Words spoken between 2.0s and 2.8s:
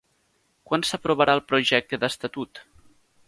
d'estatut?